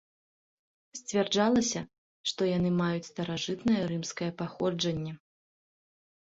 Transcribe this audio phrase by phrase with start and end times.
[0.99, 1.81] Сцвярджалася,
[2.31, 5.13] што яны маюць старажытнае рымскае паходжанне.